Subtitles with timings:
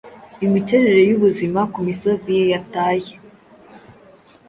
[0.45, 3.11] imiterere yubuzima kumisozi ye yataye